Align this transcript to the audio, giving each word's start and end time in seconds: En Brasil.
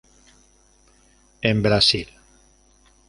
En 1.43 1.61
Brasil. 1.61 2.07